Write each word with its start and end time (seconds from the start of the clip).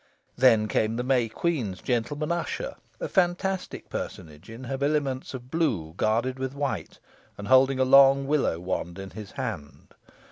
Then 0.35 0.67
came 0.67 0.95
the 0.95 1.03
May 1.03 1.29
Queen's 1.29 1.79
gentleman 1.79 2.31
usher, 2.31 2.73
a 2.99 3.07
fantastic 3.07 3.87
personage 3.87 4.49
in 4.49 4.63
habiliments 4.63 5.35
of 5.35 5.51
blue 5.51 5.93
guarded 5.95 6.39
with 6.39 6.55
white, 6.55 6.97
and 7.37 7.47
holding 7.49 7.79
a 7.79 7.85
long 7.85 8.25
willow 8.25 8.59
wand 8.59 8.97
in 8.97 9.11
his 9.11 9.33
hand. 9.33 9.93